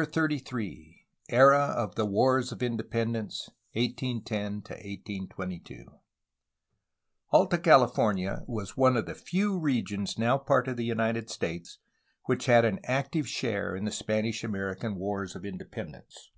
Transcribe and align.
CHAPTER 0.00 0.30
XXXIII 0.38 1.02
ERA 1.28 1.58
OF 1.76 1.94
THE 1.94 2.06
WARS 2.06 2.52
OF 2.52 2.62
INDEPENDENCE, 2.62 3.50
1810 3.74 4.54
1822 4.62 5.84
Alta 7.32 7.58
California 7.58 8.42
was 8.46 8.78
one 8.78 8.96
of 8.96 9.04
the 9.04 9.14
few 9.14 9.58
regions 9.58 10.18
now 10.18 10.38
part 10.38 10.68
of 10.68 10.78
the 10.78 10.86
United 10.86 11.28
States 11.28 11.80
which 12.24 12.46
had 12.46 12.64
an 12.64 12.80
active 12.84 13.28
share 13.28 13.76
in 13.76 13.84
the 13.84 13.92
Spanish 13.92 14.42
American 14.42 14.94
Wars 14.96 15.36
of 15.36 15.44
Independence. 15.44 16.30